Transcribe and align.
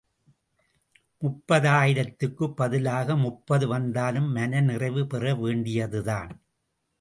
முப்பதாயிரத்துக்குப் 1.21 2.53
பதிலாக 2.53 3.15
முப்பது 3.17 3.67
வந்தாலும் 3.67 4.31
மன 4.31 4.61
நிறைவு 4.61 5.07
பெற 5.07 5.35
வேண்டியதுதான். 5.35 6.33